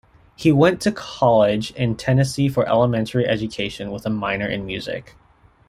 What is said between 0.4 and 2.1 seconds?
went to college in